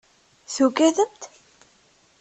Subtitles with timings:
[0.53, 1.21] Tugademt?